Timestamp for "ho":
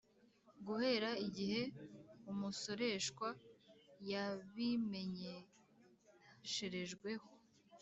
7.21-7.29